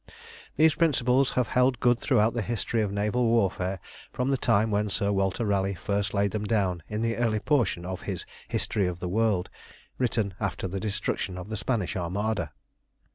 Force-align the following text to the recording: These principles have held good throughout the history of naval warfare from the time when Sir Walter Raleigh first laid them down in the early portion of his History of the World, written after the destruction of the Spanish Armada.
These 0.55 0.73
principles 0.73 1.33
have 1.33 1.49
held 1.49 1.79
good 1.79 1.99
throughout 1.99 2.33
the 2.33 2.41
history 2.41 2.81
of 2.81 2.91
naval 2.91 3.25
warfare 3.27 3.79
from 4.11 4.31
the 4.31 4.35
time 4.37 4.71
when 4.71 4.89
Sir 4.89 5.11
Walter 5.11 5.45
Raleigh 5.45 5.75
first 5.75 6.11
laid 6.11 6.31
them 6.31 6.43
down 6.43 6.81
in 6.89 7.03
the 7.03 7.17
early 7.17 7.39
portion 7.39 7.85
of 7.85 8.01
his 8.01 8.25
History 8.47 8.87
of 8.87 8.99
the 8.99 9.07
World, 9.07 9.51
written 9.99 10.33
after 10.39 10.67
the 10.67 10.79
destruction 10.79 11.37
of 11.37 11.49
the 11.49 11.55
Spanish 11.57 11.95
Armada. 11.95 12.51